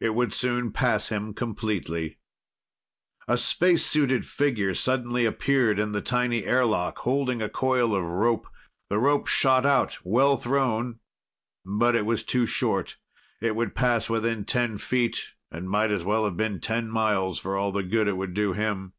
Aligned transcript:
It 0.00 0.10
would 0.10 0.34
soon 0.34 0.70
pass 0.70 1.08
him 1.08 1.32
completely. 1.32 2.18
A 3.26 3.38
spacesuited 3.38 4.26
figure 4.26 4.74
suddenly 4.74 5.24
appeared 5.24 5.78
in 5.78 5.92
the 5.92 6.02
tiny 6.02 6.44
airlock, 6.44 6.98
holding 6.98 7.40
a 7.40 7.48
coil 7.48 7.94
of 7.96 8.04
rope. 8.04 8.46
The 8.90 8.98
rope 8.98 9.28
shot 9.28 9.64
out, 9.64 9.96
well 10.04 10.36
thrown. 10.36 10.98
But 11.64 11.94
it 11.96 12.04
was 12.04 12.22
too 12.22 12.44
short. 12.44 12.98
It 13.40 13.56
would 13.56 13.74
pass 13.74 14.10
within 14.10 14.44
ten 14.44 14.76
feet 14.76 15.32
and 15.50 15.70
might 15.70 15.90
as 15.90 16.04
well 16.04 16.26
have 16.26 16.36
been 16.36 16.60
ten 16.60 16.90
miles 16.90 17.38
for 17.40 17.56
all 17.56 17.72
the 17.72 17.82
good 17.82 18.08
it 18.08 18.16
would 18.18 18.34
do 18.34 18.52
him. 18.52 18.92